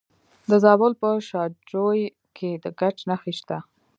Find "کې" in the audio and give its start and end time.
2.37-2.51